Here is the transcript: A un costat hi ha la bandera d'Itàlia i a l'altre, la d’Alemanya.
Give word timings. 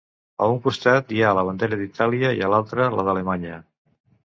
A 0.45 0.45
un 0.53 0.55
costat 0.67 1.13
hi 1.17 1.21
ha 1.27 1.33
la 1.41 1.43
bandera 1.51 1.79
d'Itàlia 1.83 2.33
i 2.41 2.43
a 2.47 2.51
l'altre, 2.55 2.91
la 2.99 3.07
d’Alemanya. 3.11 3.63